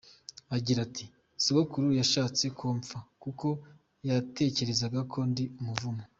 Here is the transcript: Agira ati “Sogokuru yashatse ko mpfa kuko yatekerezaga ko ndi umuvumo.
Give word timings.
Agira 0.55 0.79
ati 0.87 1.05
“Sogokuru 1.43 1.87
yashatse 1.99 2.45
ko 2.57 2.65
mpfa 2.79 2.99
kuko 3.23 3.47
yatekerezaga 4.07 4.99
ko 5.11 5.19
ndi 5.29 5.45
umuvumo. 5.61 6.03